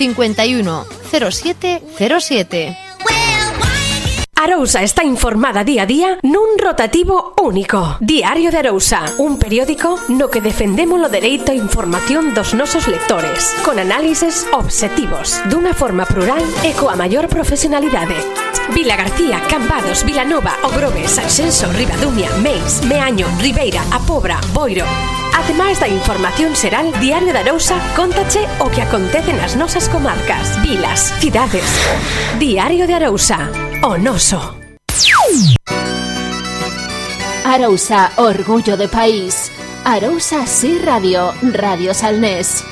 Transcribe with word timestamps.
51 0.00 0.86
07 1.10 1.82
07. 2.20 2.76
Arousa 4.34 4.82
está 4.82 5.04
informada 5.04 5.62
día 5.62 5.82
a 5.82 5.86
día 5.86 6.10
nun 6.24 6.56
rotativo 6.56 7.36
único. 7.36 8.00
Diario 8.00 8.48
de 8.48 8.64
Arousa, 8.64 9.04
un 9.20 9.36
periódico 9.36 10.00
no 10.08 10.32
que 10.32 10.40
defendemos 10.40 10.96
o 11.04 11.12
dereito 11.12 11.52
a 11.52 11.60
información 11.60 12.32
dos 12.32 12.56
nosos 12.56 12.88
lectores, 12.88 13.52
con 13.60 13.76
análises 13.76 14.48
objetivos, 14.56 15.44
dunha 15.52 15.76
forma 15.76 16.08
plural 16.08 16.40
e 16.64 16.72
coa 16.72 16.96
maior 16.96 17.28
profesionalidade. 17.28 18.16
Vila 18.74 18.96
García, 18.96 19.42
Cambados, 19.48 20.04
Vilanova, 20.04 20.56
Ogrove, 20.62 21.06
Sanxenso, 21.08 21.72
Ribadumia, 21.72 22.30
Meis, 22.42 22.82
Meaño, 22.84 23.26
Ribeira, 23.38 23.82
A 23.90 23.98
Pobra, 23.98 24.40
Boiro. 24.52 24.84
Ademais 25.34 25.80
da 25.80 25.88
información 25.88 26.54
xeral, 26.54 26.92
Diario 27.00 27.32
da 27.32 27.42
Nousa 27.42 27.76
contache 27.96 28.46
o 28.60 28.70
que 28.70 28.82
acontece 28.82 29.32
nas 29.32 29.56
nosas 29.56 29.88
comarcas, 29.88 30.60
vilas, 30.62 31.12
cidades. 31.18 31.66
Diario 32.38 32.86
de 32.86 32.94
Arousa, 32.94 33.50
o 33.82 33.98
noso. 33.98 34.56
Arousa, 37.44 38.12
orgullo 38.16 38.76
de 38.76 38.88
país. 38.88 39.50
Arousa 39.84 40.46
Sí 40.46 40.78
Radio, 40.78 41.34
Radio 41.42 41.94
Salnés. 41.94 42.62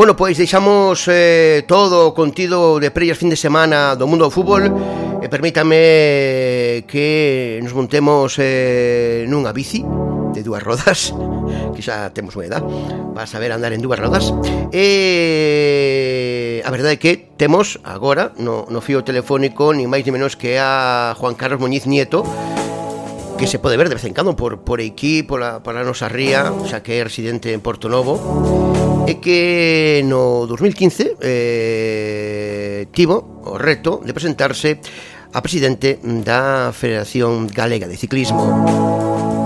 Bueno, 0.00 0.16
pois 0.16 0.38
deixamos 0.38 1.04
eh, 1.12 1.62
todo 1.68 2.08
o 2.08 2.14
contido 2.16 2.80
de 2.80 2.88
prellas 2.88 3.20
fin 3.20 3.28
de 3.28 3.36
semana 3.36 3.92
do 4.00 4.08
mundo 4.08 4.24
do 4.24 4.32
fútbol. 4.32 4.64
E 4.64 4.72
eh, 5.20 5.28
permítame 5.28 6.88
que 6.88 7.60
nos 7.60 7.76
montemos 7.76 8.40
eh, 8.40 9.28
nunha 9.28 9.52
bici 9.52 9.84
de 10.32 10.40
dúas 10.40 10.64
rodas 10.64 11.12
que 11.76 11.84
xa 11.84 12.16
temos 12.16 12.32
unha 12.32 12.48
edad. 12.48 12.64
Para 13.12 13.28
saber 13.28 13.52
andar 13.52 13.76
en 13.76 13.84
dúas 13.84 14.00
rodas. 14.00 14.32
E 14.72 16.64
eh, 16.64 16.64
a 16.64 16.72
verdade 16.72 16.96
é 16.96 17.02
que 17.04 17.36
temos 17.36 17.76
agora 17.84 18.32
no, 18.40 18.64
no 18.72 18.80
fío 18.80 19.04
telefónico 19.04 19.76
ni 19.76 19.84
máis 19.84 20.08
ni 20.08 20.16
menos 20.16 20.32
que 20.32 20.56
a 20.56 21.12
Juan 21.20 21.36
Carlos 21.36 21.60
Muñiz 21.60 21.84
Nieto 21.84 22.24
que 23.36 23.44
se 23.44 23.60
pode 23.60 23.76
ver 23.76 23.92
de 23.92 24.00
vez 24.00 24.04
en 24.08 24.16
cando 24.16 24.32
por, 24.32 24.64
por 24.64 24.80
aquí, 24.80 25.20
pola, 25.20 25.60
pola 25.60 25.84
nosa 25.84 26.08
ría, 26.08 26.48
xa 26.64 26.80
que 26.80 26.96
é 26.96 27.04
residente 27.04 27.52
en 27.52 27.60
Porto 27.60 27.92
Novo 27.92 28.16
é 29.10 29.18
que 29.18 30.02
no 30.06 30.46
2015 30.46 31.18
eh, 31.18 32.86
tivo 32.94 33.42
o 33.42 33.58
reto 33.58 33.98
de 34.06 34.14
presentarse 34.14 34.78
a 35.34 35.42
presidente 35.42 35.98
da 36.22 36.70
Federación 36.70 37.50
Galega 37.50 37.90
de 37.90 37.98
Ciclismo 37.98 39.39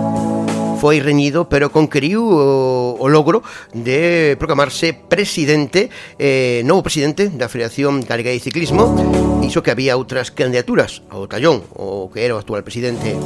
foi 0.84 1.00
reñido, 1.00 1.48
pero 1.48 1.72
conqueriu 1.72 2.20
o, 2.20 3.00
o 3.00 3.08
logro 3.08 3.40
de 3.72 4.36
proclamarse 4.36 4.92
presidente, 4.92 5.88
eh, 6.20 6.60
novo 6.68 6.84
presidente 6.84 7.32
da 7.32 7.48
Federación 7.48 8.04
Galega 8.04 8.28
de 8.28 8.36
Ciclismo, 8.36 8.92
iso 9.40 9.64
que 9.64 9.72
había 9.72 9.96
outras 9.96 10.28
candidaturas 10.28 11.00
ao 11.08 11.24
Tallón, 11.24 11.64
o 11.72 12.12
que 12.12 12.28
era 12.28 12.36
o 12.36 12.40
actual 12.40 12.60
presidente. 12.68 13.16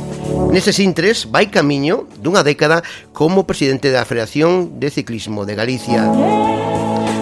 Nestes 0.54 0.78
intres 0.78 1.26
vai 1.26 1.50
camiño 1.50 2.06
dunha 2.22 2.46
década 2.46 2.86
como 3.10 3.42
presidente 3.42 3.90
da 3.90 4.06
Federación 4.06 4.78
de 4.78 4.94
Ciclismo 4.94 5.42
de 5.42 5.58
Galicia. 5.58 6.06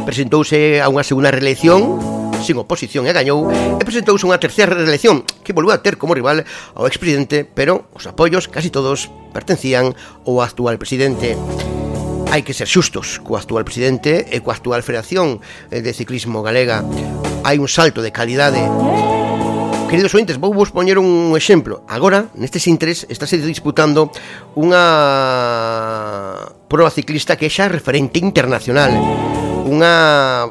Presentouse 0.05 0.84
a 0.84 0.92
unha 0.92 1.01
segunda 1.01 1.33
reelección 1.33 2.16
sin 2.47 2.62
oposición 2.62 3.11
e 3.11 3.12
gañou 3.12 3.50
e 3.50 3.83
presentouse 3.83 4.22
unha 4.22 4.39
terceira 4.39 4.70
reelección 4.70 5.27
que 5.42 5.50
volveu 5.50 5.75
a 5.75 5.83
ter 5.83 5.98
como 5.98 6.14
rival 6.14 6.47
ao 6.78 6.86
expresidente, 6.86 7.42
pero 7.42 7.91
os 7.91 8.06
apoios 8.06 8.47
casi 8.47 8.70
todos 8.70 9.11
pertencían 9.34 9.98
ao 10.22 10.39
actual 10.39 10.78
presidente. 10.78 11.34
Hai 12.30 12.47
que 12.47 12.55
ser 12.55 12.70
xustos 12.70 13.19
co 13.19 13.34
actual 13.34 13.67
presidente 13.67 14.30
e 14.30 14.39
coa 14.39 14.55
actual 14.55 14.86
Federación 14.86 15.42
eh, 15.74 15.83
de 15.83 15.91
Ciclismo 15.91 16.47
Galega. 16.47 16.86
Hai 17.42 17.58
un 17.58 17.67
salto 17.67 17.98
de 18.02 18.14
calidade. 18.14 18.62
Queridos 19.86 20.14
ointes, 20.19 20.39
vou 20.39 20.50
vos 20.50 20.74
poñer 20.74 20.98
un 20.98 21.39
exemplo. 21.39 21.86
Agora, 21.86 22.27
neste 22.34 22.58
Sintres, 22.58 23.06
estáse 23.06 23.39
disputando 23.39 24.11
unha 24.58 24.83
proa 26.67 26.90
ciclista 26.90 27.39
que 27.39 27.46
xa 27.46 27.70
é 27.70 27.79
referente 27.79 28.18
internacional. 28.18 28.90
Unha 29.62 30.51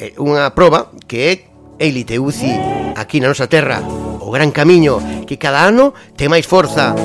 eh, 0.00 0.16
unha 0.16 0.48
proba 0.56 0.88
que 1.04 1.18
é 1.28 1.32
Elite 1.76 2.16
UCI 2.16 2.96
aquí 2.96 3.20
na 3.20 3.28
nosa 3.28 3.48
terra, 3.48 3.84
o 3.84 4.32
Gran 4.32 4.48
Camiño, 4.52 5.24
que 5.28 5.36
cada 5.36 5.68
ano 5.68 5.92
ten 6.16 6.32
máis 6.32 6.48
forza. 6.48 6.96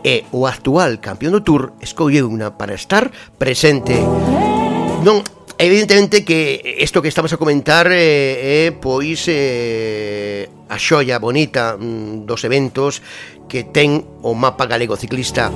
E 0.00 0.24
o 0.32 0.48
actual 0.48 0.96
campeón 0.96 1.36
do 1.36 1.44
Tour 1.44 1.76
escolleu 1.84 2.24
unha 2.24 2.56
para 2.56 2.72
estar 2.72 3.12
presente. 3.36 4.00
Non, 5.04 5.20
evidentemente 5.60 6.24
que 6.24 6.80
isto 6.80 7.04
que 7.04 7.12
estamos 7.12 7.32
a 7.36 7.40
comentar 7.40 7.92
eh, 7.92 8.00
é, 8.00 8.68
eh, 8.68 8.70
pois 8.72 9.28
eh, 9.28 10.48
a 10.72 10.76
xoia 10.80 11.20
bonita 11.20 11.76
mm, 11.76 12.24
dos 12.24 12.40
eventos 12.48 13.04
que 13.44 13.68
ten 13.68 14.00
o 14.24 14.32
mapa 14.32 14.64
galego 14.64 14.96
ciclista 14.96 15.52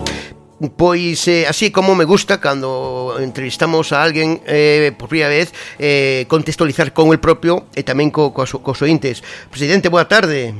Pois 0.71 1.27
eh, 1.29 1.45
así 1.49 1.71
como 1.71 1.95
me 1.95 2.05
gusta 2.05 2.41
cando 2.41 3.17
entrevistamos 3.21 3.93
a 3.93 4.03
alguén 4.03 4.41
eh, 4.47 4.93
por 4.97 5.09
primeira 5.09 5.29
vez 5.29 5.53
eh, 5.79 6.25
contextualizar 6.29 6.93
con 6.93 7.13
el 7.13 7.21
propio 7.21 7.67
e 7.75 7.83
tamén 7.83 8.09
co, 8.09 8.33
co, 8.33 8.47
cos 8.47 8.81
ointes. 8.81 9.21
Presidente, 9.51 9.93
boa 9.93 10.07
tarde. 10.09 10.55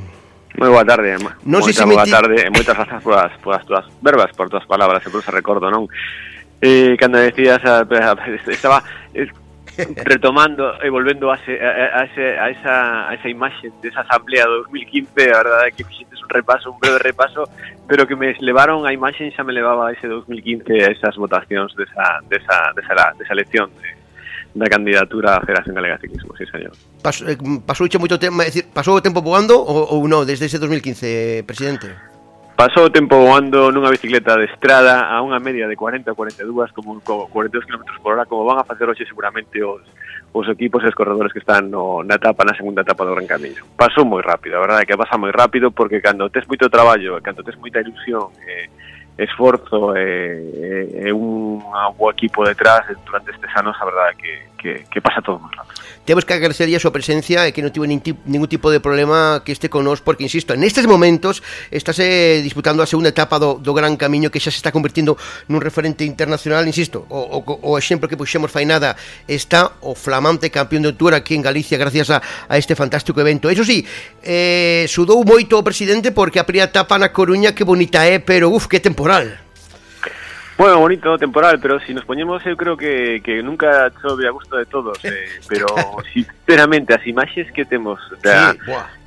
Moi 0.55 0.71
boa 0.71 0.87
tarde. 0.87 1.19
Non 1.47 1.61
sei 1.67 1.75
se 1.75 1.83
boa 1.83 2.07
meti... 2.07 2.15
tarde 2.15 2.39
e 2.47 2.51
moitas 2.51 2.79
grazas 2.79 3.03
por 3.03 3.19
as 3.19 3.65
túas 3.67 3.87
verbas, 3.99 4.31
por 4.39 4.47
túas 4.47 4.67
palabras, 4.71 5.03
e 5.03 5.11
por 5.11 5.19
ese 5.19 5.35
recordo, 5.35 5.67
non? 5.67 5.91
Eh, 6.63 6.95
cando 6.97 7.19
decías, 7.19 7.59
eh, 7.65 7.83
estaba 8.55 8.81
eh, 9.13 9.27
retomando 10.05 10.81
e 10.83 10.89
volvendo 10.91 11.31
a, 11.31 11.37
ese, 11.37 11.59
a, 11.61 12.05
ese, 12.05 12.39
a, 12.39 12.51
esa, 12.51 13.09
a 13.09 13.15
esa 13.15 13.29
imaxe 13.29 13.73
desa 13.83 14.01
asamblea 14.03 14.47
do 14.47 14.65
2015, 14.71 15.11
a 15.31 15.43
verdade 15.43 15.73
que 15.73 15.85
fixentes 15.85 16.23
un 16.23 16.31
repaso, 16.31 16.73
un 16.73 16.79
breve 16.79 16.99
repaso, 16.99 17.49
pero 17.89 18.07
que 18.07 18.17
me 18.17 18.35
levaron 18.41 18.87
a 18.87 18.93
imaxe 18.93 19.31
xa 19.35 19.43
me 19.43 19.53
levaba 19.53 19.89
a 19.89 19.93
ese 19.93 20.07
2015 20.07 20.85
a 20.85 20.91
esas 20.91 21.15
votacións 21.17 21.75
desa, 21.75 22.23
desa, 22.31 22.73
desa, 22.77 23.13
desa 23.19 23.33
elección 23.33 23.71
de, 23.83 23.89
da 24.55 24.71
candidatura 24.71 25.37
á 25.37 25.43
Federación 25.43 25.75
Galega 25.75 25.99
de 25.99 26.07
Ciclismo, 26.07 26.31
sí, 26.39 26.47
señor. 26.47 26.73
Pas, 27.03 27.19
eh, 27.27 27.35
pasou 27.67 27.91
eh, 27.91 27.99
moito 27.99 28.23
tempo, 28.23 28.39
é 28.39 28.47
dicir, 28.47 28.71
pasou 28.71 28.95
o 28.95 29.03
tempo 29.03 29.19
voando 29.19 29.59
ou, 29.59 29.99
ou 29.99 30.07
non 30.07 30.23
desde 30.23 30.47
ese 30.47 30.63
2015, 30.63 31.43
presidente? 31.43 32.14
Pasou 32.57 32.87
o 32.87 32.91
tempo 32.91 33.19
voando 33.19 33.75
nunha 33.75 33.91
bicicleta 33.91 34.39
de 34.39 34.47
estrada 34.47 35.11
a 35.11 35.19
unha 35.27 35.43
media 35.43 35.67
de 35.67 35.75
40 35.75 36.07
a 36.07 36.15
42 36.15 36.71
como, 36.71 37.03
como 37.03 37.27
42 37.27 37.67
km 37.67 37.83
por 37.99 38.15
hora 38.15 38.31
como 38.31 38.47
van 38.47 38.63
a 38.63 38.69
facer 38.69 38.87
hoxe 38.87 39.03
seguramente 39.11 39.59
os, 39.59 39.83
os 40.31 40.47
equipos 40.47 40.79
e 40.87 40.89
os 40.91 40.95
corredores 40.95 41.35
que 41.35 41.43
están 41.43 41.67
no, 41.67 42.07
na 42.07 42.15
etapa, 42.15 42.47
na 42.47 42.55
segunda 42.55 42.87
etapa 42.87 43.03
do 43.03 43.11
Gran 43.11 43.27
Camiño. 43.27 43.67
Pasou 43.75 44.07
moi 44.07 44.23
rápido, 44.23 44.55
a 44.55 44.63
verdade 44.63 44.83
é 44.83 44.89
que 44.89 44.95
pasa 44.95 45.19
moi 45.19 45.35
rápido 45.35 45.75
porque 45.75 45.99
cando 45.99 46.31
tes 46.31 46.47
moito 46.47 46.71
traballo, 46.71 47.19
cando 47.27 47.43
tes 47.43 47.59
moita 47.59 47.83
ilusión 47.83 48.31
eh, 48.47 48.71
esforzo 49.17 49.95
e, 49.95 50.03
e, 50.03 51.07
e 51.07 51.13
un 51.13 51.63
bo 51.97 52.11
equipo 52.11 52.45
detrás 52.45 52.83
durante 53.07 53.31
estes 53.31 53.51
anos, 53.55 53.77
a 53.79 53.85
verdade 53.85 54.17
que, 54.19 54.33
que, 54.59 54.85
que 54.91 55.01
pasa 55.01 55.23
todo 55.23 55.39
moi 55.39 55.53
rápido. 55.55 55.79
Temos 56.05 56.27
que 56.27 56.35
agradecer 56.35 56.69
a 56.69 56.83
súa 56.83 56.93
presencia 56.93 57.47
e 57.47 57.55
que 57.55 57.63
non 57.63 57.71
tivo 57.71 57.87
nin 57.87 58.03
tip, 58.03 58.19
ningún 58.27 58.51
tipo 58.51 58.69
de 58.69 58.83
problema 58.83 59.41
que 59.47 59.55
este 59.55 59.71
con 59.71 59.87
nós, 59.87 60.03
porque, 60.03 60.27
insisto, 60.27 60.53
en 60.53 60.67
estes 60.67 60.85
momentos 60.91 61.41
estáse 61.71 62.43
disputando 62.43 62.83
a 62.83 62.91
segunda 62.91 63.15
etapa 63.15 63.39
do, 63.39 63.57
do 63.63 63.73
gran 63.73 63.95
camiño 63.95 64.35
que 64.35 64.43
xa 64.43 64.51
se 64.51 64.59
está 64.59 64.75
convertindo 64.75 65.15
nun 65.47 65.63
referente 65.63 66.03
internacional, 66.03 66.67
insisto, 66.67 67.07
o, 67.09 67.39
o, 67.39 67.71
o 67.71 67.79
exemplo 67.79 68.11
que 68.11 68.19
puxemos 68.19 68.51
fai 68.51 68.67
nada 68.67 68.99
está 69.31 69.79
o 69.81 69.95
flamante 69.95 70.51
campeón 70.51 70.85
de 70.85 70.93
Tour 70.93 71.15
aquí 71.15 71.39
en 71.39 71.47
Galicia 71.47 71.79
gracias 71.79 72.11
a, 72.11 72.19
a 72.51 72.59
este 72.59 72.75
fantástico 72.75 73.23
evento. 73.23 73.47
Eso 73.47 73.63
sí, 73.63 73.87
eh, 74.27 74.85
sudou 74.91 75.23
moito 75.23 75.57
o 75.57 75.65
presidente 75.65 76.11
porque 76.11 76.43
a 76.43 76.45
primeira 76.45 76.69
etapa 76.69 76.99
na 76.99 77.15
Coruña 77.15 77.55
que 77.55 77.63
bonita 77.63 78.05
é, 78.05 78.19
pero 78.19 78.51
uf, 78.51 78.67
que 78.67 78.83
tempo 78.83 79.04
temporal. 79.05 79.39
Bueno, 80.57 80.79
bonito, 80.79 81.19
temporal, 81.19 81.59
pero 81.61 81.79
si 81.81 81.93
nos 81.93 82.05
ponemos 82.05 82.41
eu 82.47 82.57
creo 82.57 82.77
que, 82.77 83.21
que 83.23 83.43
nunca 83.43 83.93
chove 84.01 84.27
a 84.27 84.31
gusto 84.31 84.57
de 84.57 84.65
todos, 84.67 85.05
eh, 85.05 85.41
pero 85.49 85.67
sinceramente 86.45 86.93
as 86.93 87.07
imaxes 87.07 87.51
que 87.53 87.65
temos 87.65 87.99
da, 88.23 88.53
sí, 88.53 88.59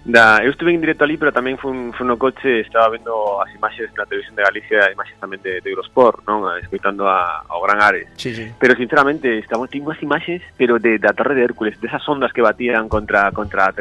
da, 0.07 0.43
eu 0.43 0.51
estuve 0.51 0.73
en 0.73 0.81
directo 0.81 1.03
ali, 1.03 1.17
pero 1.17 1.35
tamén 1.35 1.59
fun, 1.59 1.91
fun 1.93 2.07
no 2.07 2.17
coche, 2.17 2.63
estaba 2.63 2.89
vendo 2.89 3.11
as 3.43 3.51
imaxes 3.53 3.91
na 3.93 4.07
televisión 4.07 4.39
de 4.39 4.47
Galicia, 4.47 4.87
imaxes 4.89 5.19
tamén 5.19 5.43
de, 5.43 5.59
de 5.59 5.67
Eurosport, 5.67 6.23
non? 6.25 6.47
Escoitando 6.57 7.05
a, 7.05 7.43
ao 7.45 7.59
Gran 7.61 7.83
Ares. 7.83 8.07
Sí, 8.15 8.31
sí. 8.31 8.47
Pero 8.55 8.73
sinceramente, 8.79 9.37
estamos 9.37 9.69
tengo 9.69 9.91
as 9.91 10.01
imaxes, 10.01 10.39
pero 10.55 10.79
de 10.79 10.95
da 10.97 11.11
Torre 11.11 11.35
de 11.35 11.43
Hércules, 11.43 11.75
desas 11.83 12.01
ondas 12.07 12.31
que 12.31 12.39
batían 12.39 12.87
contra 12.87 13.29
contra 13.35 13.75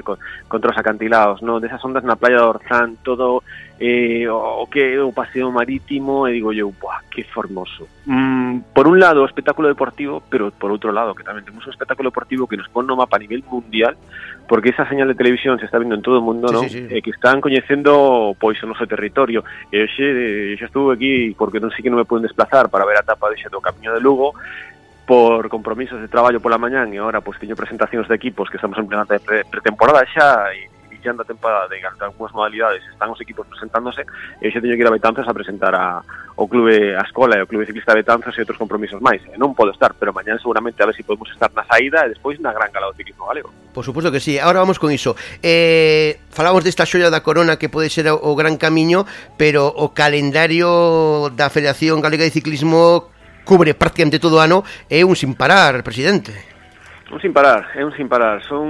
contra 0.50 0.74
os 0.74 0.78
acantilados, 0.82 1.40
non? 1.46 1.62
Desas 1.62 1.80
ondas 1.86 2.02
na 2.02 2.18
playa 2.18 2.42
de 2.42 2.50
Orzán, 2.50 2.98
todo 3.06 3.46
eh, 3.78 4.26
o 4.26 4.66
que 4.66 4.98
o 4.98 5.14
paseo 5.14 5.54
marítimo 5.54 6.26
e 6.26 6.34
digo 6.34 6.50
eu, 6.50 6.74
buah, 6.74 7.06
que 7.06 7.22
formoso. 7.22 7.86
Mm, 8.02 8.74
por 8.74 8.90
un 8.90 8.98
lado 8.98 9.22
espectáculo 9.22 9.70
deportivo, 9.70 10.26
pero 10.26 10.50
por 10.50 10.74
outro 10.74 10.90
lado 10.90 11.14
que 11.14 11.22
tamén 11.22 11.46
temos 11.46 11.62
un 11.62 11.70
espectáculo 11.70 12.10
deportivo 12.10 12.50
que 12.50 12.58
nos 12.58 12.66
pon 12.66 12.82
no 12.82 12.98
mapa 12.98 13.14
a 13.14 13.22
nivel 13.22 13.45
mundial, 13.46 13.96
porque 14.46 14.70
esa 14.70 14.88
señal 14.88 15.08
de 15.08 15.14
televisión 15.14 15.58
se 15.58 15.66
está 15.66 15.78
vendo 15.78 15.94
en 15.94 16.02
todo 16.02 16.18
o 16.18 16.26
mundo, 16.26 16.48
sí, 16.48 16.54
non? 16.54 16.64
Sí, 16.68 16.86
sí. 16.86 16.86
Eh, 16.90 17.02
que 17.02 17.10
están 17.10 17.40
coñecendo 17.40 18.36
pois 18.38 18.58
o 18.62 18.66
noso 18.66 18.86
territorio. 18.86 19.42
E 19.70 19.86
xe, 19.90 20.54
xa 20.58 20.66
estuve 20.70 20.94
aquí 20.94 21.34
porque 21.34 21.58
non 21.58 21.74
sei 21.74 21.82
que 21.82 21.90
non 21.90 21.98
me 21.98 22.06
poden 22.06 22.26
desplazar 22.26 22.70
para 22.70 22.86
ver 22.86 22.98
a 22.98 23.06
tapa 23.06 23.30
de 23.30 23.38
do 23.50 23.62
Camiño 23.62 23.94
de 23.94 24.02
Lugo, 24.02 24.34
por 25.06 25.48
compromisos 25.48 26.00
de 26.00 26.08
traballo 26.08 26.42
pola 26.42 26.58
mañán 26.58 26.90
e 26.90 26.98
agora 26.98 27.22
pois 27.22 27.38
teño 27.38 27.54
presentacións 27.54 28.10
de 28.10 28.14
equipos 28.18 28.50
que 28.50 28.58
estamos 28.58 28.76
en 28.76 28.90
plena 28.90 29.06
pretemporada 29.06 30.02
xa 30.10 30.50
e 30.50 30.66
iniciando 31.06 31.22
a 31.22 31.24
temporada 31.24 31.68
de 31.68 31.78
algunhas 32.00 32.32
modalidades 32.34 32.82
están 32.90 33.10
os 33.10 33.20
equipos 33.20 33.46
presentándose 33.46 34.02
eh, 34.42 34.48
e 34.48 34.50
xa 34.50 34.58
teño 34.58 34.74
que 34.74 34.82
ir 34.82 34.90
a 34.90 34.90
Betanzas 34.90 35.22
a 35.28 35.34
presentar 35.34 35.70
a, 35.74 36.02
o 36.34 36.50
clube 36.50 36.98
a 36.98 37.02
escola 37.06 37.38
e 37.38 37.42
o 37.42 37.46
clube 37.46 37.62
ciclista 37.62 37.94
de 37.94 38.02
Betanzas 38.02 38.34
e 38.34 38.42
outros 38.42 38.58
compromisos 38.58 38.98
máis. 38.98 39.22
E 39.30 39.38
non 39.38 39.54
podo 39.54 39.70
estar, 39.70 39.94
pero 39.94 40.10
mañán 40.10 40.42
seguramente 40.42 40.82
a 40.82 40.90
ver 40.90 40.98
se 40.98 41.02
si 41.02 41.06
podemos 41.06 41.30
estar 41.30 41.54
na 41.54 41.62
saída 41.62 42.02
e 42.02 42.10
despois 42.10 42.42
na 42.42 42.50
gran 42.50 42.74
gala 42.74 42.90
do 42.90 42.98
ciclismo 42.98 43.30
galego. 43.30 43.54
Por 43.70 43.86
suposto 43.86 44.10
que 44.10 44.18
sí. 44.18 44.42
Ahora 44.42 44.58
vamos 44.58 44.82
con 44.82 44.90
iso. 44.90 45.14
Eh, 45.46 46.18
falamos 46.34 46.66
desta 46.66 46.82
xoia 46.82 47.06
da 47.06 47.22
corona 47.22 47.54
que 47.54 47.70
pode 47.70 47.86
ser 47.86 48.10
o 48.10 48.32
gran 48.34 48.58
camiño, 48.58 49.06
pero 49.38 49.70
o 49.70 49.94
calendario 49.94 51.30
da 51.30 51.46
Federación 51.54 52.02
Galega 52.02 52.26
de 52.26 52.34
Ciclismo 52.34 53.14
cubre 53.46 53.78
prácticamente 53.78 54.18
todo 54.18 54.42
o 54.42 54.42
ano 54.42 54.66
é 54.90 55.06
un 55.06 55.14
sin 55.14 55.38
parar, 55.38 55.86
presidente. 55.86 56.55
Un 57.08 57.20
sin 57.20 57.32
parar, 57.32 57.70
é 57.76 57.84
un 57.84 57.92
sin 57.94 58.08
parar. 58.08 58.42
Son 58.42 58.66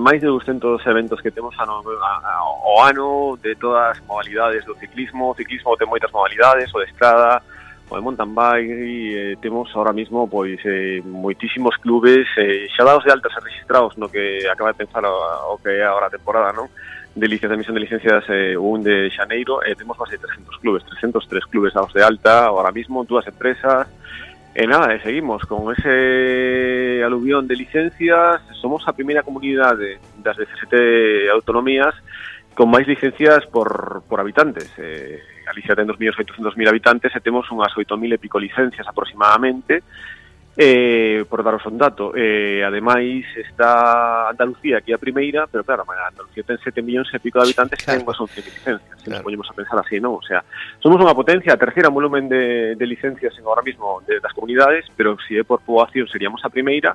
máis 0.00 0.16
de 0.20 0.32
200 0.32 0.80
eventos 0.86 1.20
que 1.20 1.30
temos 1.30 1.52
ano, 1.60 1.84
a, 2.00 2.40
ao 2.40 2.80
ano 2.80 3.36
de 3.36 3.54
todas 3.56 3.98
as 3.98 4.00
modalidades 4.06 4.64
do 4.64 4.74
ciclismo. 4.80 5.28
O 5.28 5.36
ciclismo 5.36 5.76
ten 5.76 5.84
moitas 5.84 6.08
modalidades, 6.08 6.72
o 6.72 6.80
de 6.80 6.88
estrada, 6.88 7.44
o 7.92 7.96
de 7.96 8.00
mountain 8.00 8.32
bike, 8.32 8.72
e 8.72 8.96
eh, 9.12 9.36
temos 9.44 9.68
ahora 9.76 9.92
mismo 9.92 10.24
pois 10.24 10.56
eh, 10.64 11.04
moitísimos 11.04 11.76
clubes 11.84 12.24
eh, 12.40 12.64
xa 12.72 12.80
dados 12.80 13.04
de 13.04 13.12
altas 13.12 13.36
e 13.36 13.40
registrados 13.44 13.92
no 14.00 14.08
que 14.08 14.48
acaba 14.48 14.72
de 14.72 14.80
pensar 14.80 15.04
o, 15.04 15.12
o 15.52 15.60
que 15.60 15.68
é 15.68 15.84
agora 15.84 16.08
a 16.08 16.16
temporada, 16.16 16.48
non? 16.56 16.72
de 17.14 17.28
licencia 17.28 17.48
de 17.48 17.54
emisión 17.54 17.74
de 17.74 17.80
licencias 17.80 18.24
eh, 18.28 18.56
un 18.56 18.82
de 18.82 19.10
Xaneiro, 19.10 19.62
eh, 19.62 19.76
temos 19.76 19.94
máis 19.94 20.10
de 20.10 20.18
300 20.18 20.58
clubes, 20.58 20.82
303 20.98 21.44
clubes 21.46 21.70
dados 21.76 21.92
de 21.94 22.02
alta, 22.02 22.50
ahora 22.50 22.72
mismo, 22.72 23.04
dúas 23.04 23.26
empresas, 23.28 23.86
E 24.54 24.70
nada, 24.70 24.94
e 24.94 25.02
seguimos 25.02 25.42
con 25.50 25.66
ese 25.74 27.02
aluvión 27.02 27.50
de 27.50 27.58
licencias. 27.58 28.38
Somos 28.62 28.86
a 28.86 28.94
primeira 28.94 29.26
comunidade 29.26 29.98
das 30.22 30.38
17 30.38 31.26
autonomías 31.34 31.90
con 32.54 32.70
máis 32.70 32.86
licencias 32.86 33.42
por, 33.50 34.06
por 34.06 34.22
habitantes. 34.22 34.70
Eh, 34.78 35.18
Galicia 35.42 35.74
ten 35.74 35.90
2.800.000 35.90 36.70
habitantes 36.70 37.10
e 37.10 37.20
temos 37.20 37.50
unhas 37.50 37.74
8.000 37.74 38.14
e 38.14 38.22
pico 38.22 38.38
licencias 38.38 38.86
aproximadamente 38.86 39.82
Eh, 40.56 41.24
por 41.28 41.42
daros 41.42 41.66
un 41.66 41.76
dato, 41.76 42.12
eh, 42.14 42.62
ademais 42.64 43.26
está 43.36 44.28
Andalucía 44.28 44.78
aquí 44.78 44.92
a 44.92 44.98
primeira, 44.98 45.48
pero 45.50 45.64
claro, 45.64 45.82
Andalucía 45.82 46.46
ten 46.46 46.62
7 46.62 46.78
millóns 46.78 47.10
e 47.10 47.18
pico 47.18 47.42
de 47.42 47.50
habitantes 47.50 47.82
claro. 47.82 47.98
e 47.98 48.06
ten 48.06 48.14
11 48.14 48.38
licencias, 48.38 48.98
se 49.02 49.10
claro. 49.10 49.18
nos 49.18 49.22
ponemos 49.26 49.50
a 49.50 49.54
pensar 49.58 49.82
así, 49.82 49.98
non? 49.98 50.14
O 50.14 50.22
sea, 50.22 50.46
somos 50.78 51.02
unha 51.02 51.10
potencia, 51.10 51.50
a 51.50 51.58
terceira 51.58 51.90
en 51.90 51.98
volumen 51.98 52.30
de, 52.30 52.78
de 52.78 52.86
licencias 52.86 53.34
en 53.34 53.50
ahora 53.50 53.66
mismo 53.66 53.98
de, 54.06 54.22
das 54.22 54.30
comunidades, 54.30 54.86
pero 54.94 55.18
se 55.26 55.26
si 55.26 55.32
é 55.34 55.42
por 55.42 55.58
poboación 55.58 56.06
seríamos 56.06 56.38
a 56.46 56.54
primeira, 56.54 56.94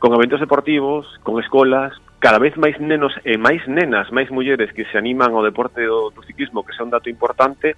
con 0.00 0.16
eventos 0.16 0.40
deportivos, 0.40 1.04
con 1.20 1.36
escolas, 1.36 1.92
cada 2.16 2.40
vez 2.40 2.56
máis 2.56 2.80
nenos 2.80 3.12
e 3.28 3.36
máis 3.36 3.60
nenas, 3.68 4.08
máis 4.08 4.32
mulleres 4.32 4.72
que 4.72 4.88
se 4.88 4.96
animan 4.96 5.36
ao 5.36 5.44
deporte 5.44 5.84
do, 5.84 6.08
do 6.16 6.24
ciclismo, 6.24 6.64
que 6.64 6.72
é 6.72 6.80
un 6.80 6.88
dato 6.88 7.12
importante, 7.12 7.76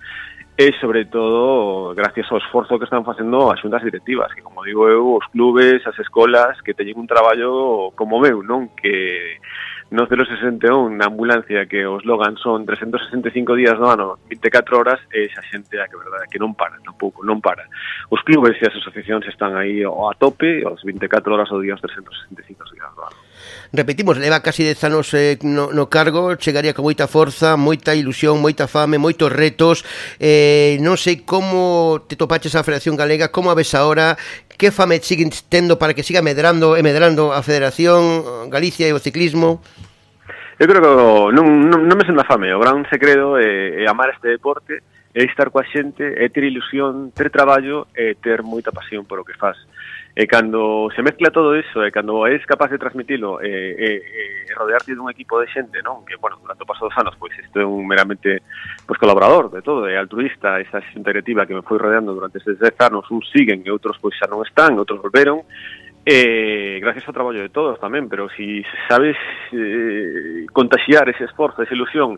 e 0.59 0.73
sobre 0.81 1.05
todo 1.05 1.95
gracias 1.95 2.27
ao 2.33 2.43
esforzo 2.43 2.79
que 2.79 2.85
están 2.91 3.07
facendo 3.07 3.47
as 3.47 3.63
xuntas 3.63 3.79
directivas, 3.79 4.35
que 4.35 4.43
como 4.43 4.67
digo 4.67 4.91
eu, 4.91 5.15
os 5.15 5.27
clubes, 5.31 5.87
as 5.87 5.95
escolas, 6.03 6.59
que 6.67 6.75
teñen 6.75 6.99
un 6.99 7.07
traballo 7.07 7.95
como 7.95 8.19
meu, 8.19 8.43
non? 8.43 8.75
Que 8.75 9.39
no 9.95 10.11
061 10.11 10.99
na 10.99 11.07
ambulancia 11.07 11.71
que 11.71 11.87
os 11.87 12.03
logan 12.03 12.35
son 12.43 12.67
365 12.67 13.55
días 13.55 13.79
no 13.79 13.87
ano, 13.87 14.19
24 14.27 14.83
horas, 14.83 14.99
e 15.15 15.31
xa 15.31 15.47
xente 15.47 15.79
a 15.79 15.87
que 15.87 15.95
verdade 15.95 16.27
que 16.27 16.43
non 16.43 16.59
para, 16.59 16.75
tampouco, 16.83 17.23
non 17.23 17.39
para. 17.39 17.63
Os 18.11 18.19
clubes 18.27 18.59
e 18.59 18.67
as 18.67 18.75
asociacións 18.75 19.31
están 19.31 19.55
aí 19.55 19.87
a 19.87 20.13
tope, 20.19 20.67
os 20.67 20.83
24 20.83 21.39
horas 21.39 21.55
do 21.55 21.63
día, 21.63 21.79
os 21.79 21.83
365 21.87 22.67
días 22.75 22.91
no 22.99 23.07
ano. 23.07 23.28
Repetimos, 23.73 24.17
leva 24.17 24.41
casi 24.41 24.65
10 24.65 24.85
anos 24.85 25.13
eh, 25.15 25.39
no, 25.43 25.73
no 25.73 25.89
cargo, 25.89 26.35
chegaría 26.37 26.73
con 26.73 26.85
moita 26.85 27.07
forza, 27.07 27.57
moita 27.57 27.95
ilusión, 27.95 28.41
moita 28.41 28.67
fame, 28.67 28.97
moitos 28.97 29.29
retos. 29.33 29.85
Eh, 30.17 30.81
non 30.81 30.97
sei 30.97 31.23
como 31.23 32.01
te 32.09 32.17
topaches 32.17 32.57
a 32.57 32.65
Federación 32.65 32.97
Galega, 32.97 33.29
como 33.29 33.53
a 33.53 33.59
ves 33.59 33.77
ahora, 33.77 34.17
que 34.59 34.73
fame 34.73 34.99
siguen 35.05 35.31
tendo 35.49 35.79
para 35.79 35.95
que 35.95 36.03
siga 36.03 36.25
medrando 36.25 36.75
e 36.75 36.83
medrando 36.83 37.31
a 37.37 37.45
Federación 37.45 38.49
Galicia 38.51 38.89
e 38.89 38.93
o 38.93 39.03
ciclismo? 39.03 39.61
Eu 40.59 40.67
creo 40.67 40.83
que 40.83 40.91
non, 41.31 41.47
non, 41.71 41.87
non 41.87 41.95
me 41.95 42.03
senda 42.03 42.27
fame, 42.27 42.51
o 42.51 42.59
gran 42.59 42.83
secreto 42.91 43.39
é, 43.39 43.79
é 43.83 43.87
amar 43.87 44.11
este 44.11 44.27
deporte, 44.27 44.83
é 45.15 45.23
estar 45.23 45.55
coa 45.55 45.63
xente, 45.63 46.03
é 46.03 46.27
ter 46.29 46.43
ilusión, 46.43 47.15
ter 47.15 47.31
traballo 47.31 47.87
e 47.95 48.19
ter 48.19 48.43
moita 48.43 48.75
pasión 48.75 49.07
por 49.07 49.23
o 49.23 49.25
que 49.25 49.39
faz. 49.39 49.55
E 50.19 50.27
cando 50.27 50.91
se 50.97 51.01
mezcla 51.01 51.31
todo 51.31 51.55
iso, 51.55 51.79
e 51.87 51.95
cando 51.95 52.27
és 52.27 52.43
capaz 52.43 52.75
de 52.75 52.83
transmitilo, 52.83 53.39
e, 53.39 53.47
e, 53.47 53.89
e 54.51 54.55
rodearte 54.59 54.99
dun 54.99 55.07
equipo 55.07 55.39
de 55.39 55.47
xente, 55.47 55.79
non? 55.79 56.03
Que, 56.03 56.19
bueno, 56.19 56.43
durante 56.43 56.67
o 56.67 56.67
paso 56.67 56.91
dos 56.91 56.97
anos, 56.99 57.15
pois, 57.15 57.31
isto 57.39 57.63
é 57.63 57.63
un 57.63 57.87
meramente 57.87 58.43
pois, 58.83 58.99
colaborador 58.99 59.47
de 59.47 59.63
todo, 59.63 59.87
é 59.87 59.95
altruista, 59.95 60.59
esa 60.59 60.83
xente 60.91 61.07
directiva 61.15 61.47
que 61.47 61.55
me 61.55 61.63
foi 61.63 61.79
rodeando 61.79 62.19
durante 62.19 62.43
estes 62.43 62.59
10 62.59 62.75
anos, 62.91 63.07
uns 63.15 63.31
siguen 63.31 63.63
e 63.63 63.71
outros 63.71 63.95
pois 64.03 64.19
xa 64.19 64.27
non 64.27 64.43
están, 64.43 64.75
outros 64.75 64.99
volveron, 64.99 65.47
Eh, 66.11 66.79
gracias 66.81 67.05
ao 67.05 67.13
traballo 67.13 67.45
de 67.45 67.53
todos 67.53 67.77
tamén, 67.77 68.09
pero 68.09 68.33
si 68.33 68.65
sabes 68.89 69.13
eh, 69.53 70.49
contagiar 70.57 71.05
ese 71.13 71.29
esforzo, 71.29 71.61
esa 71.61 71.77
ilusión 71.77 72.17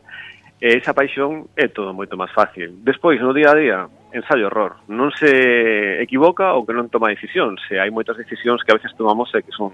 E 0.61 0.77
esa 0.77 0.93
paixón 0.93 1.49
é 1.57 1.73
todo 1.73 1.97
moito 1.97 2.21
máis 2.21 2.29
fácil. 2.37 2.85
Despois, 2.85 3.17
no 3.17 3.33
día 3.33 3.49
a 3.49 3.57
día, 3.57 3.79
ensayo 4.13 4.53
error. 4.53 4.85
Non 4.93 5.09
se 5.09 5.33
equivoca 6.05 6.53
ou 6.53 6.69
que 6.69 6.77
non 6.77 6.93
toma 6.93 7.09
decisións. 7.09 7.65
Se 7.65 7.81
hai 7.81 7.89
moitas 7.89 8.21
decisións 8.21 8.61
que 8.61 8.69
a 8.69 8.77
veces 8.77 8.93
tomamos 8.93 9.33
e 9.33 9.41
que 9.41 9.57
son 9.57 9.73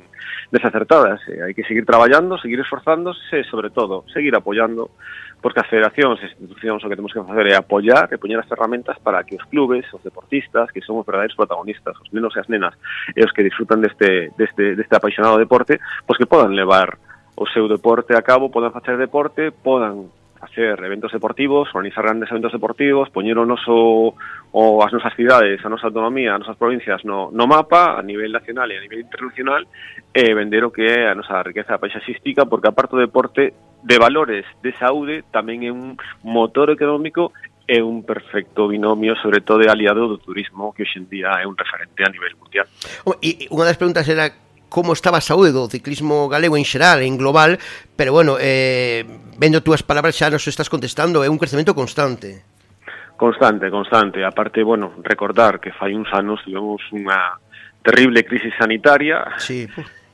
desacertadas. 0.55 1.19
E 1.27 1.43
hai 1.43 1.59
que 1.59 1.67
seguir 1.67 1.83
traballando, 1.83 2.39
seguir 2.39 2.63
esforzándose 2.63 3.19
e, 3.35 3.43
sobre 3.51 3.75
todo, 3.75 4.07
seguir 4.15 4.31
apoyando 4.39 4.95
porque 5.43 5.61
as 5.61 5.67
federacións 5.67 6.23
e 6.23 6.31
institucións 6.31 6.83
o 6.83 6.89
que 6.89 6.97
temos 6.97 7.11
que 7.11 7.19
facer 7.19 7.47
é 7.51 7.59
apoiar 7.59 8.07
e 8.15 8.19
poñer 8.23 8.39
as 8.39 8.47
ferramentas 8.47 8.95
para 9.03 9.27
que 9.27 9.37
os 9.37 9.45
clubes, 9.51 9.91
os 9.91 10.07
deportistas, 10.07 10.71
que 10.71 10.87
son 10.87 11.03
os 11.03 11.07
verdadeiros 11.07 11.35
protagonistas, 11.35 11.99
os 11.99 12.09
nenos 12.15 12.35
e 12.35 12.41
as 12.41 12.49
nenas, 12.49 12.75
e 13.11 13.21
os 13.27 13.35
que 13.35 13.43
disfrutan 13.43 13.83
deste, 13.83 14.31
deste, 14.39 14.79
deste 14.79 14.95
apaixonado 14.95 15.39
deporte, 15.39 15.83
pois 16.07 16.15
que 16.15 16.31
podan 16.31 16.55
levar 16.55 16.95
o 17.37 17.47
seu 17.51 17.67
deporte 17.67 18.15
a 18.15 18.23
cabo, 18.23 18.55
podan 18.55 18.71
facer 18.71 18.97
deporte, 18.97 19.51
podan 19.51 20.09
hacer 20.41 20.79
eventos 20.85 21.13
deportivos, 21.13 21.69
organizar 21.75 22.05
grandes 22.05 22.31
eventos 22.31 22.53
deportivos, 22.53 23.11
poñer 23.11 23.39
o 23.39 23.47
noso 23.47 24.15
o 24.53 24.63
as 24.83 24.93
nosas 24.93 25.15
cidades, 25.15 25.65
a 25.65 25.69
nosa 25.69 25.89
autonomía, 25.89 26.35
as 26.35 26.41
nosas 26.41 26.57
provincias 26.57 27.05
no, 27.05 27.31
no 27.31 27.47
mapa 27.47 27.99
a 27.99 28.03
nivel 28.03 28.33
nacional 28.33 28.71
e 28.71 28.77
a 28.77 28.81
nivel 28.81 29.01
internacional 29.01 29.63
e 30.15 30.21
eh, 30.21 30.33
vender 30.35 30.65
o 30.65 30.73
que 30.73 30.87
é 30.87 31.11
a 31.11 31.15
nosa 31.15 31.43
riqueza 31.43 31.79
paisaxística 31.79 32.47
porque 32.47 32.69
aparte 32.69 32.97
do 32.97 33.05
deporte 33.05 33.53
de 33.83 33.97
valores 33.99 34.47
de 34.63 34.73
saúde 34.77 35.25
tamén 35.29 35.65
é 35.65 35.71
un 35.71 35.97
motor 36.25 36.73
económico 36.73 37.33
é 37.67 37.83
un 37.83 38.07
perfecto 38.07 38.69
binomio, 38.69 39.19
sobre 39.19 39.43
todo 39.43 39.59
de 39.59 39.69
aliado 39.69 40.07
do 40.07 40.19
turismo, 40.19 40.71
que 40.71 40.87
hoxe 40.87 41.03
en 41.03 41.11
día 41.11 41.35
é 41.43 41.47
un 41.51 41.59
referente 41.59 41.99
a 42.07 42.11
nivel 42.15 42.39
mundial. 42.39 42.67
E 43.19 43.51
unha 43.51 43.67
das 43.67 43.75
preguntas 43.75 44.07
era 44.07 44.46
como 44.69 44.93
estaba 44.93 45.19
a 45.19 45.25
saúde 45.25 45.55
do 45.55 45.71
ciclismo 45.71 46.29
galego 46.29 46.59
en 46.59 46.67
xeral, 46.67 47.03
en 47.03 47.17
global, 47.17 47.59
pero 47.95 48.13
bueno, 48.13 48.37
eh, 48.41 49.07
vendo 49.39 49.63
túas 49.63 49.83
palabras 49.83 50.19
xa 50.19 50.31
nos 50.31 50.47
estás 50.49 50.69
contestando, 50.69 51.23
é 51.23 51.29
un 51.31 51.39
crecemento 51.39 51.75
constante. 51.75 52.43
Constante, 53.17 53.71
constante. 53.71 54.25
A 54.25 54.31
parte, 54.31 54.63
bueno, 54.63 54.93
recordar 55.01 55.61
que 55.61 55.73
fai 55.73 55.97
uns 55.97 56.13
anos 56.13 56.45
tivemos 56.45 56.85
unha 56.93 57.41
terrible 57.81 58.27
crisis 58.29 58.53
sanitaria. 58.59 59.39
Sí. 59.41 59.65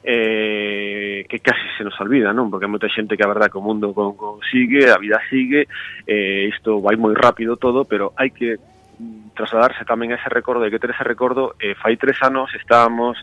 Eh, 0.02 1.26
que 1.30 1.38
casi 1.38 1.62
se 1.78 1.84
nos 1.86 1.94
olvida, 2.02 2.34
non? 2.34 2.50
Porque 2.50 2.66
hai 2.66 2.74
moita 2.74 2.90
xente 2.90 3.14
que 3.14 3.22
a 3.22 3.30
verdad 3.30 3.46
que 3.46 3.58
o 3.58 3.62
mundo 3.62 3.94
con, 3.94 4.18
con 4.18 4.42
sigue, 4.50 4.90
a 4.90 4.98
vida 4.98 5.22
sigue, 5.30 5.70
eh, 6.10 6.50
isto 6.50 6.82
vai 6.82 6.98
moi 6.98 7.14
rápido 7.14 7.54
todo, 7.54 7.86
pero 7.86 8.10
hai 8.18 8.34
que 8.34 8.58
trasladarse 9.34 9.84
tamén 9.84 10.12
a 10.12 10.20
ese 10.20 10.28
recordo, 10.28 10.64
hai 10.64 10.72
que 10.72 10.80
ter 10.80 10.92
ese 10.92 11.04
recordo, 11.04 11.56
eh, 11.58 11.74
fai 11.76 11.96
tres 11.96 12.20
anos 12.20 12.52
estábamos 12.54 13.16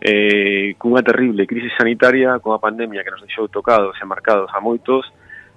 eh, 0.00 0.74
cunha 0.80 1.04
terrible 1.04 1.46
crisis 1.46 1.72
sanitaria, 1.76 2.40
cunha 2.40 2.58
pandemia 2.58 3.04
que 3.04 3.12
nos 3.12 3.22
deixou 3.22 3.48
tocados 3.52 3.96
e 4.00 4.04
marcados 4.08 4.48
a 4.56 4.60
moitos, 4.60 5.04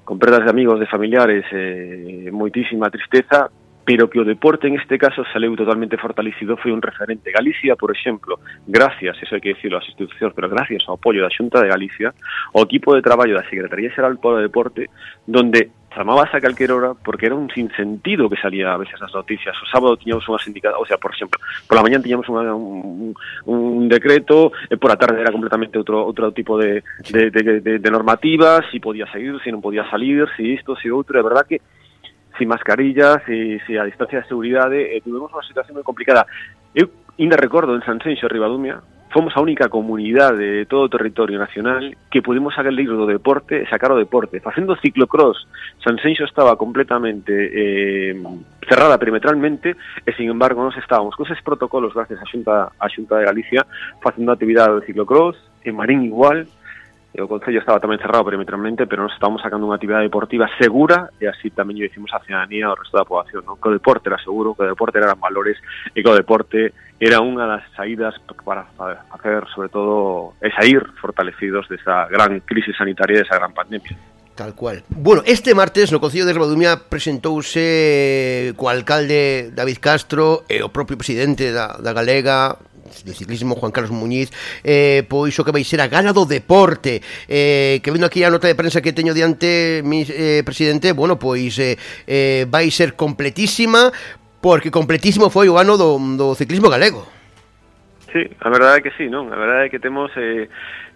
con 0.04 0.20
perdas 0.20 0.44
de 0.44 0.52
amigos, 0.52 0.80
de 0.80 0.88
familiares, 0.88 1.46
eh, 1.52 2.28
moitísima 2.32 2.92
tristeza, 2.92 3.48
pero 3.86 4.10
que 4.10 4.20
o 4.20 4.24
deporte 4.24 4.68
en 4.68 4.80
este 4.80 4.98
caso 4.98 5.24
saleu 5.32 5.56
totalmente 5.56 6.00
fortalecido 6.00 6.56
foi 6.56 6.72
un 6.72 6.82
referente. 6.82 7.32
Galicia, 7.32 7.76
por 7.76 7.92
exemplo, 7.92 8.40
gracias, 8.68 9.20
eso 9.20 9.36
hai 9.36 9.44
que 9.44 9.56
decirlo 9.56 9.80
ás 9.80 9.88
institucións, 9.88 10.32
pero 10.32 10.48
gracias 10.48 10.88
ao 10.88 10.96
apoio 10.96 11.24
da 11.24 11.32
Xunta 11.32 11.60
de 11.60 11.68
Galicia, 11.68 12.16
o 12.56 12.64
equipo 12.64 12.96
de 12.96 13.04
traballo 13.04 13.36
da 13.36 13.48
Secretaría 13.48 13.92
Xeral 13.92 14.20
para 14.20 14.40
o 14.40 14.44
Deporte, 14.44 14.88
donde 15.28 15.72
chamabas 15.94 16.34
a 16.34 16.42
calquera 16.42 16.76
hora 16.76 16.92
porque 16.94 17.28
era 17.28 17.36
un 17.36 17.50
sinsentido 17.50 18.30
que 18.30 18.38
salía 18.38 18.74
a 18.74 18.78
veces 18.78 19.00
las 19.00 19.14
noticias. 19.14 19.56
O 19.62 19.66
sábado 19.66 19.98
tiñamos 19.98 20.28
unha 20.28 20.42
sindicada, 20.42 20.82
o 20.82 20.86
sea, 20.86 20.98
por 20.98 21.14
exemplo, 21.14 21.40
por 21.68 21.78
la 21.78 21.86
mañan 21.86 22.02
tiñamos 22.02 22.28
unha, 22.28 22.50
un, 22.54 23.14
un, 23.46 23.86
decreto, 23.88 24.52
e 24.70 24.76
por 24.78 24.90
a 24.90 24.98
tarde 24.98 25.22
era 25.22 25.34
completamente 25.34 25.78
outro, 25.78 26.02
outro 26.02 26.34
tipo 26.34 26.58
de, 26.58 26.82
de, 27.10 27.30
de, 27.30 27.42
de, 27.62 27.74
de 27.80 27.90
normativas, 27.92 28.66
si 28.74 28.82
podía 28.82 29.06
seguir, 29.14 29.38
si 29.46 29.54
non 29.54 29.62
podía 29.62 29.86
salir, 29.90 30.26
si 30.36 30.58
isto, 30.58 30.76
si 30.78 30.90
outro, 30.90 31.14
De 31.14 31.26
verdad 31.26 31.46
que 31.46 31.62
sin 32.38 32.50
mascarillas, 32.50 33.22
si, 33.26 33.60
si 33.68 33.78
a 33.78 33.86
distancia 33.86 34.22
de 34.22 34.28
seguridade, 34.28 34.98
eh, 34.98 35.02
tivemos 35.02 35.30
unha 35.30 35.46
situación 35.46 35.78
moi 35.78 35.86
complicada. 35.86 36.26
Eu 36.74 36.90
ainda 37.22 37.38
recordo 37.38 37.78
en 37.78 37.86
Sanxenxo, 37.86 38.26
Ribadumia, 38.26 38.82
fomos 39.14 39.38
a 39.38 39.42
única 39.42 39.70
comunidade 39.70 40.42
de 40.42 40.66
todo 40.66 40.90
territorio 40.90 41.38
nacional 41.38 41.96
que 42.10 42.26
pudimos 42.26 42.56
sacar 42.56 42.74
libro 42.74 42.98
do 42.98 43.06
deporte 43.06 43.62
sacar 43.70 43.94
o 43.94 44.02
deporte. 44.02 44.42
Facendo 44.42 44.76
ciclocross, 44.82 45.46
Sanxenxo 45.86 46.26
estaba 46.26 46.58
completamente 46.58 47.32
eh, 47.32 48.18
cerrada 48.68 48.98
perimetralmente 48.98 49.78
e, 50.04 50.12
sin 50.18 50.34
embargo, 50.34 50.66
nos 50.66 50.76
estábamos 50.82 51.16
con 51.16 51.30
esos 51.30 51.40
protocolos 51.46 51.94
gracias 51.94 52.20
a 52.20 52.26
Xunta, 52.26 52.74
a 52.74 52.88
Xunta 52.90 53.22
de 53.22 53.26
Galicia 53.30 53.62
facendo 54.02 54.34
actividade 54.34 54.82
de 54.82 54.86
ciclocross, 54.90 55.38
en 55.64 55.78
Marín 55.78 56.04
igual, 56.04 56.50
e 57.14 57.22
o 57.22 57.30
Concello 57.30 57.62
estaba 57.62 57.78
tamén 57.78 58.02
cerrado 58.02 58.26
perimetralmente, 58.26 58.90
pero 58.90 59.06
nos 59.06 59.14
estábamos 59.14 59.46
sacando 59.46 59.70
unha 59.70 59.78
actividade 59.78 60.10
deportiva 60.10 60.50
segura 60.58 61.14
e 61.22 61.30
así 61.30 61.54
tamén 61.54 61.78
lle 61.78 61.86
dicimos 61.86 62.10
a 62.10 62.26
ciudadanía 62.26 62.66
ao 62.66 62.74
resto 62.74 62.98
da 62.98 63.06
poboación, 63.06 63.46
non? 63.46 63.62
que 63.62 63.70
o 63.70 63.78
deporte 63.78 64.10
era 64.10 64.18
seguro, 64.18 64.58
que 64.58 64.66
o 64.66 64.72
deporte 64.74 64.98
eran 64.98 65.22
valores 65.22 65.62
e 65.94 66.02
que 66.02 66.10
o 66.10 66.18
deporte 66.18 66.74
era 66.98 67.22
unha 67.22 67.46
das 67.46 67.62
saídas 67.78 68.18
para 68.42 68.66
facer, 69.14 69.46
sobre 69.54 69.70
todo, 69.70 70.34
e 70.42 70.50
sair 70.58 70.82
fortalecidos 70.98 71.70
desa 71.70 72.10
gran 72.10 72.42
crise 72.42 72.74
sanitaria 72.74 73.22
e 73.22 73.24
desa 73.24 73.38
gran 73.38 73.54
pandemia. 73.54 73.94
Tal 74.34 74.58
cual. 74.58 74.82
Bueno, 74.90 75.22
este 75.30 75.54
martes 75.54 75.94
no 75.94 76.02
Concello 76.02 76.26
de 76.26 76.34
Rebadumia 76.34 76.90
presentouse 76.90 78.58
co 78.58 78.66
alcalde 78.66 79.54
David 79.54 79.78
Castro 79.78 80.50
e 80.50 80.66
o 80.66 80.74
propio 80.74 80.98
presidente 80.98 81.54
da, 81.54 81.78
da 81.78 81.94
Galega, 81.94 82.58
de 83.02 83.14
ciclismo 83.14 83.56
Juan 83.56 83.74
Carlos 83.74 83.92
Muñiz 83.92 84.30
eh, 84.64 85.02
Pois 85.10 85.34
o 85.40 85.44
que 85.44 85.52
vai 85.52 85.66
ser 85.66 85.82
a 85.82 85.90
gala 85.90 86.14
do 86.14 86.30
deporte 86.30 87.02
eh, 87.26 87.82
Que 87.82 87.90
vendo 87.90 88.06
aquí 88.06 88.22
a 88.22 88.30
nota 88.30 88.46
de 88.46 88.54
prensa 88.54 88.86
que 88.86 88.94
teño 88.94 89.18
diante 89.18 89.82
mi, 89.82 90.06
eh, 90.06 90.46
Presidente, 90.46 90.94
bueno, 90.94 91.18
pois 91.18 91.58
eh, 91.58 91.78
eh, 92.06 92.46
Vai 92.46 92.70
ser 92.70 92.94
completísima 92.94 93.90
Porque 94.38 94.70
completísimo 94.70 95.34
foi 95.34 95.50
o 95.50 95.58
ano 95.58 95.78
do, 95.78 95.98
do 95.98 96.38
ciclismo 96.38 96.70
galego 96.70 97.10
Sí, 98.14 98.30
a 98.42 98.50
verdade 98.50 98.78
é 98.78 98.82
que 98.86 98.94
sí, 98.94 99.10
non? 99.10 99.34
A 99.34 99.38
verdade 99.42 99.66
é 99.66 99.72
que 99.74 99.82
temos 99.82 100.14
eh, 100.22 100.46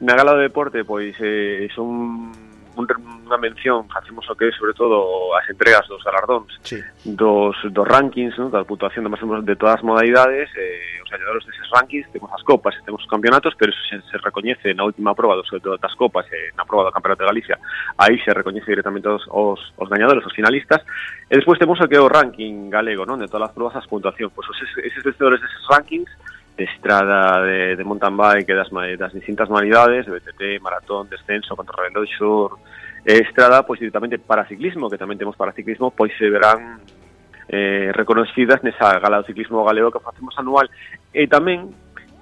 na 0.05 0.13
gala 0.13 0.37
do 0.37 0.45
deporte, 0.45 0.85
pois 0.85 1.17
eh, 1.17 1.65
son 1.73 2.29
unha 2.77 3.39
mención, 3.41 3.89
facemos 3.89 4.23
o 4.29 4.35
que 4.37 4.47
é 4.47 4.51
sobre 4.53 4.77
todo 4.77 5.33
as 5.33 5.43
entregas 5.49 5.87
dos 5.89 6.03
galardóns, 6.05 6.53
sí. 6.61 6.77
dos, 7.03 7.57
dos 7.73 7.87
rankings, 7.87 8.37
¿no? 8.37 8.53
da 8.53 8.63
puntuación 8.63 9.03
de, 9.03 9.09
máis 9.09 9.23
de 9.43 9.55
todas 9.57 9.81
as 9.81 9.83
modalidades, 9.83 10.47
eh, 10.53 11.01
os 11.01 11.09
gañadores 11.09 11.43
deses 11.43 11.67
rankings, 11.73 12.07
temos 12.13 12.29
as 12.31 12.43
copas 12.45 12.77
e 12.77 12.85
temos 12.85 13.01
os 13.01 13.09
campeonatos, 13.09 13.57
pero 13.57 13.73
eso 13.73 13.81
se, 13.89 13.97
se 14.05 14.17
recoñece 14.21 14.71
na 14.77 14.85
última 14.85 15.17
prova 15.17 15.35
dos, 15.35 15.49
das 15.81 15.95
copas, 15.97 16.29
eh, 16.31 16.53
na 16.55 16.63
prova 16.63 16.87
do 16.87 16.95
Campeonato 16.95 17.25
de 17.25 17.31
Galicia, 17.33 17.57
aí 17.97 18.15
se 18.21 18.31
recoñece 18.31 18.69
directamente 18.69 19.09
os, 19.09 19.25
os, 19.33 19.59
os 19.75 19.87
gañadores, 19.89 20.23
os 20.23 20.35
finalistas, 20.35 20.85
e 21.27 21.35
despois 21.35 21.59
temos 21.59 21.81
o 21.81 21.87
que 21.89 21.97
é 21.97 22.01
o 22.01 22.07
ranking 22.07 22.69
galego, 22.69 23.03
non? 23.03 23.19
de 23.19 23.27
todas 23.27 23.49
as 23.49 23.55
provas 23.55 23.75
as 23.75 23.89
puntuación, 23.89 24.31
pois 24.31 24.47
os, 24.47 24.57
eses 24.85 25.03
vencedores 25.03 25.41
deses 25.41 25.63
rankings, 25.67 26.11
de 26.57 26.65
estrada 26.65 27.41
de, 27.45 27.75
de 27.75 27.83
mountain 27.85 28.17
bike 28.17 28.53
das, 28.53 28.69
das 28.97 29.13
distintas 29.13 29.47
modalidades, 29.47 30.05
de 30.05 30.11
BTT, 30.11 30.61
maratón, 30.61 31.07
descenso, 31.07 31.55
contrarreloxo, 31.55 32.57
e 33.07 33.23
estrada, 33.23 33.63
pois 33.63 33.79
directamente 33.79 34.19
para 34.19 34.43
ciclismo, 34.49 34.89
que 34.89 34.99
tamén 34.99 35.15
temos 35.15 35.39
para 35.39 35.55
ciclismo, 35.55 35.95
pois 35.95 36.11
se 36.19 36.27
verán 36.27 36.83
eh, 37.47 37.95
reconocidas 37.95 38.59
nesa 38.59 38.99
gala 38.99 39.23
do 39.23 39.29
ciclismo 39.31 39.63
galego 39.63 39.95
que 39.95 40.03
facemos 40.03 40.35
anual. 40.35 40.67
E 41.15 41.23
tamén, 41.31 41.71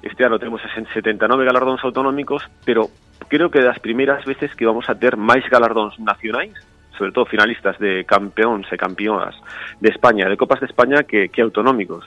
este 0.05 0.21
ano 0.21 0.37
temos 0.37 0.61
79 0.61 1.17
galardóns 1.41 1.81
autonómicos, 1.81 2.45
pero 2.61 2.93
creo 3.25 3.49
que 3.49 3.65
das 3.65 3.81
primeiras 3.81 4.21
veces 4.29 4.53
que 4.53 4.69
vamos 4.69 4.85
a 4.85 4.93
ter 4.93 5.17
máis 5.17 5.41
galardóns 5.49 5.97
nacionais, 5.97 6.53
sobre 6.93 7.09
todo 7.09 7.25
finalistas 7.25 7.81
de 7.81 8.05
campeóns 8.05 8.69
e 8.69 8.77
campeonas 8.77 9.33
de 9.81 9.89
España, 9.89 10.29
de 10.29 10.37
Copas 10.37 10.61
de 10.61 10.69
España, 10.69 11.01
que, 11.01 11.33
que 11.33 11.41
autonómicos. 11.41 12.05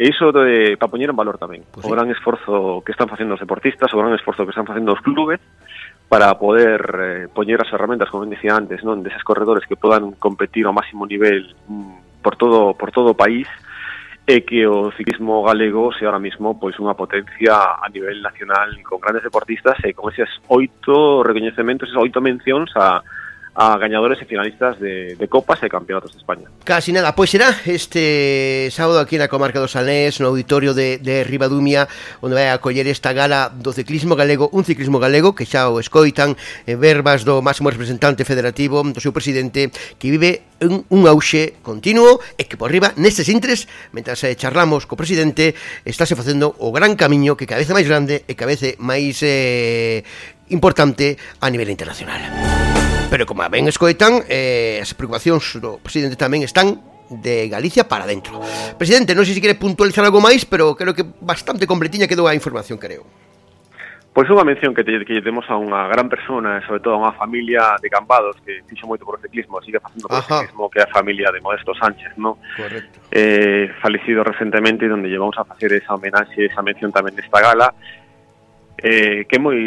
E 0.00 0.08
iso 0.08 0.32
de, 0.32 0.80
para 0.80 0.88
poñer 0.88 1.12
en 1.12 1.20
valor 1.20 1.36
tamén 1.36 1.60
pues 1.68 1.84
sí. 1.84 1.88
o 1.88 1.92
gran 1.92 2.08
esforzo 2.08 2.80
que 2.80 2.96
están 2.96 3.04
facendo 3.04 3.36
os 3.36 3.42
deportistas, 3.44 3.92
o 3.92 4.00
gran 4.00 4.16
esforzo 4.16 4.48
que 4.48 4.56
están 4.56 4.64
facendo 4.64 4.96
os 4.96 5.04
clubes 5.04 5.44
para 6.08 6.32
poder 6.40 6.80
eh, 6.96 7.28
poñer 7.28 7.60
as 7.60 7.68
ferramentas, 7.68 8.08
como 8.08 8.24
dicía 8.24 8.56
antes, 8.56 8.80
non 8.80 9.04
deses 9.04 9.20
corredores 9.20 9.68
que 9.68 9.76
podan 9.76 10.16
competir 10.16 10.64
ao 10.64 10.72
máximo 10.72 11.04
nivel 11.04 11.52
mm, 11.68 12.24
por 12.24 12.40
todo 12.40 12.72
por 12.80 12.96
todo 12.96 13.12
o 13.12 13.20
país 13.20 13.44
e 14.24 14.40
que 14.40 14.64
o 14.64 14.88
ciclismo 14.96 15.44
galego 15.44 15.92
sea 15.92 16.08
ahora 16.08 16.22
mismo 16.24 16.56
pois 16.56 16.80
unha 16.80 16.96
potencia 16.96 17.76
a 17.76 17.84
nivel 17.92 18.24
nacional 18.24 18.72
con 18.80 19.04
grandes 19.04 19.28
deportistas 19.28 19.76
e 19.84 19.92
con 19.92 20.08
eses 20.08 20.32
oito 20.48 21.20
recoñecementos, 21.20 21.92
esas 21.92 22.00
oito 22.00 22.24
mencións 22.24 22.72
a, 22.72 23.04
a 23.54 23.76
gañadores 23.76 24.22
e 24.22 24.26
finalistas 24.26 24.78
de, 24.78 25.18
de 25.18 25.26
copas 25.26 25.58
e 25.62 25.68
campeonatos 25.68 26.14
de 26.14 26.18
España. 26.22 26.46
Casi 26.62 26.94
nada, 26.94 27.12
pois 27.18 27.34
será 27.34 27.50
este 27.66 28.70
sábado 28.70 29.02
aquí 29.02 29.18
na 29.18 29.26
comarca 29.26 29.58
do 29.58 29.66
Salnés, 29.66 30.22
no 30.22 30.30
auditorio 30.30 30.70
de, 30.70 31.02
de 31.02 31.26
Ribadumia, 31.26 31.90
onde 32.22 32.38
vai 32.38 32.48
acoller 32.54 32.86
esta 32.86 33.10
gala 33.10 33.50
do 33.50 33.74
ciclismo 33.74 34.14
galego, 34.14 34.48
un 34.54 34.62
ciclismo 34.62 35.02
galego 35.02 35.34
que 35.34 35.44
xa 35.44 35.66
o 35.66 35.82
escoitan 35.82 36.38
en 36.64 36.78
verbas 36.78 37.26
do 37.26 37.42
máximo 37.42 37.74
representante 37.74 38.22
federativo, 38.22 38.86
do 38.86 39.02
seu 39.02 39.10
presidente, 39.10 39.74
que 39.98 40.14
vive 40.14 40.46
un, 40.62 40.86
un 40.86 41.02
auxe 41.10 41.58
continuo 41.66 42.22
e 42.38 42.46
que 42.46 42.54
por 42.54 42.70
riba 42.70 42.94
nestes 42.94 43.26
intres, 43.26 43.66
mentras 43.90 44.22
eh, 44.22 44.38
charlamos 44.38 44.86
co 44.86 44.94
presidente, 44.94 45.58
estáse 45.82 46.14
facendo 46.14 46.54
o 46.62 46.70
gran 46.70 46.94
camiño 46.94 47.34
que 47.34 47.50
cabeza 47.50 47.74
máis 47.74 47.90
grande 47.90 48.22
e 48.30 48.38
cabeza 48.38 48.70
máis 48.78 49.18
eh, 49.26 50.06
importante 50.54 51.18
a 51.42 51.50
nivel 51.50 51.66
internacional. 51.66 52.79
Pero 53.10 53.26
como 53.26 53.42
ben 53.50 53.66
escoitan, 53.66 54.22
eh, 54.30 54.78
as 54.78 54.94
preocupacións 54.94 55.58
do 55.58 55.82
presidente 55.82 56.14
tamén 56.14 56.46
están 56.46 56.78
de 57.10 57.50
Galicia 57.50 57.90
para 57.90 58.06
dentro. 58.06 58.38
Presidente, 58.78 59.18
non 59.18 59.26
sei 59.26 59.34
se 59.34 59.42
quere 59.42 59.58
puntualizar 59.58 60.06
algo 60.06 60.22
máis, 60.22 60.46
pero 60.46 60.78
creo 60.78 60.94
que 60.94 61.02
bastante 61.18 61.66
completiña 61.66 62.06
quedou 62.06 62.30
a 62.30 62.38
información, 62.38 62.78
creo. 62.78 63.02
Pois 64.14 64.26
unha 64.26 64.42
mención 64.42 64.74
que, 64.74 64.82
te, 64.82 64.94
que 65.06 65.18
lle 65.18 65.22
temos 65.22 65.46
a 65.50 65.54
unha 65.54 65.86
gran 65.86 66.10
persona, 66.10 66.58
sobre 66.66 66.82
todo 66.82 66.98
a 66.98 67.02
unha 67.02 67.14
familia 67.14 67.78
de 67.78 67.86
Cambados 67.90 68.38
que 68.42 68.62
fixo 68.66 68.86
moito 68.86 69.06
por 69.06 69.18
o 69.18 69.22
ciclismo, 69.22 69.62
sigue 69.62 69.78
facendo 69.78 70.10
por 70.10 70.18
o 70.18 70.26
ciclismo, 70.26 70.66
que 70.66 70.78
é 70.78 70.86
a 70.86 70.90
familia 70.90 71.30
de 71.30 71.38
Modesto 71.38 71.74
Sánchez, 71.78 72.14
¿no? 72.18 72.38
Correcto. 72.58 72.94
Eh, 73.10 73.70
falecido 73.78 74.26
recentemente, 74.26 74.86
onde 74.86 75.10
llevamos 75.10 75.38
a 75.38 75.46
facer 75.46 75.74
esa 75.78 75.94
homenaxe, 75.94 76.46
esa 76.46 76.58
mención 76.58 76.90
tamén 76.90 77.14
desta 77.14 77.38
gala, 77.38 77.70
eh, 78.82 79.26
que 79.28 79.36
é 79.36 79.40
moi, 79.40 79.60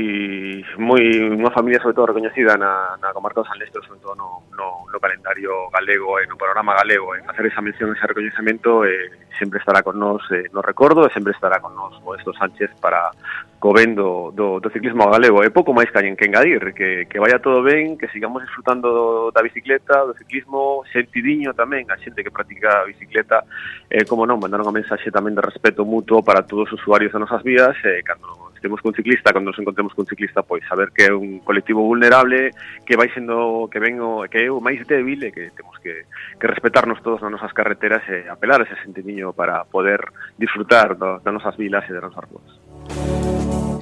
moi 0.81 1.03
unha 1.29 1.53
familia 1.53 1.77
sobre 1.77 1.93
todo 1.93 2.09
recoñecida 2.09 2.57
na, 2.57 2.97
na 2.97 3.13
comarca 3.13 3.45
do 3.45 3.47
San 3.47 3.61
Lestro, 3.61 3.85
sobre 3.85 4.01
todo 4.01 4.17
no, 4.17 4.49
no, 4.57 4.89
no 4.89 4.97
calendario 4.97 5.69
galego 5.69 6.17
e 6.17 6.25
no 6.25 6.33
panorama 6.33 6.73
galego, 6.73 7.13
e 7.13 7.21
eh, 7.21 7.25
facer 7.29 7.45
esa 7.45 7.61
mención, 7.61 7.93
ese 7.93 8.09
recoñecemento, 8.09 8.81
eh, 8.89 9.13
sempre 9.37 9.61
estará 9.61 9.85
con 9.85 10.01
nós 10.01 10.25
eh, 10.33 10.49
no 10.49 10.65
recordo 10.65 11.05
e 11.05 11.13
sempre 11.13 11.37
estará 11.37 11.61
con 11.61 11.77
nós 11.77 11.93
Modesto 12.01 12.33
Sánchez 12.33 12.73
para 12.81 13.13
coben 13.61 13.93
do, 13.93 14.33
do, 14.33 14.59
do 14.59 14.69
ciclismo 14.73 15.05
galego. 15.05 15.45
E 15.45 15.53
pouco 15.53 15.77
máis 15.77 15.93
que 15.93 16.01
que 16.17 16.25
engadir, 16.25 16.73
que, 16.73 17.05
que 17.05 17.21
vaya 17.21 17.37
todo 17.37 17.61
ben, 17.61 17.95
que 18.01 18.09
sigamos 18.09 18.41
disfrutando 18.41 19.29
da 19.29 19.45
bicicleta, 19.45 20.09
do 20.09 20.17
ciclismo, 20.17 20.81
sentidiño 20.89 21.53
tamén 21.53 21.85
a 21.93 22.01
xente 22.01 22.25
que 22.25 22.33
practica 22.33 22.81
a 22.81 22.89
bicicleta, 22.89 23.45
eh, 23.93 24.03
como 24.09 24.25
non, 24.25 24.41
mandar 24.41 24.59
unha 24.59 24.73
mensaxe 24.73 25.13
tamén 25.13 25.37
de 25.37 25.45
respeto 25.45 25.85
mutuo 25.85 26.25
para 26.25 26.43
todos 26.43 26.67
os 26.73 26.81
usuarios 26.81 27.13
das 27.13 27.23
nosas 27.23 27.45
vías, 27.45 27.77
eh, 27.85 28.01
cando 28.01 28.52
temos 28.63 28.79
con 28.79 28.95
ciclista, 28.95 29.35
cando 29.35 29.51
nos 29.51 29.59
encontremos 29.59 29.93
con 29.93 30.07
ciclista, 30.07 30.41
pois 30.41 30.63
saber 30.63 30.95
que 30.95 31.03
é 31.03 31.11
un 31.11 31.43
colectivo 31.43 31.83
vulnerable, 31.83 32.55
que 32.87 32.95
vai 32.95 33.11
sendo 33.11 33.67
que 33.67 33.83
ven 33.83 33.99
o, 33.99 34.23
que 34.31 34.39
é 34.39 34.47
o 34.47 34.63
máis 34.63 34.79
débil 34.87 35.19
e 35.19 35.35
que 35.35 35.51
temos 35.51 35.75
que, 35.83 36.07
que 36.39 36.47
respetarnos 36.47 37.03
todos 37.03 37.19
nas 37.19 37.35
nosas 37.35 37.51
carreteras 37.51 38.01
e 38.07 38.31
apelar 38.31 38.63
a 38.63 38.65
ese 38.65 38.79
sentidiño 38.79 39.35
para 39.35 39.67
poder 39.67 39.99
disfrutar 40.39 40.95
do, 40.95 41.19
das 41.19 41.33
nosas 41.35 41.59
vilas 41.59 41.83
e 41.85 41.91
das 41.91 42.07
nosas 42.07 42.23
ruas. 42.31 42.47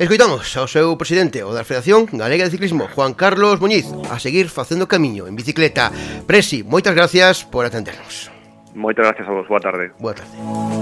Escoitamos 0.01 0.49
ao 0.57 0.65
seu 0.65 0.97
presidente, 0.97 1.45
o 1.45 1.53
da 1.53 1.61
Federación 1.61 2.09
Galega 2.09 2.49
de 2.49 2.53
Ciclismo, 2.57 2.89
Juan 2.89 3.13
Carlos 3.13 3.61
Muñiz, 3.61 3.85
a 4.09 4.17
seguir 4.17 4.49
facendo 4.49 4.89
camiño 4.89 5.29
en 5.29 5.37
bicicleta. 5.37 5.93
Presi, 6.25 6.65
moitas 6.65 6.97
gracias 6.97 7.45
por 7.45 7.69
atendernos. 7.69 8.33
Moitas 8.73 9.05
gracias 9.05 9.29
a 9.29 9.31
vos, 9.31 9.45
boa 9.45 9.61
tarde. 9.61 9.93
Boa 10.01 10.17
tarde. 10.17 10.80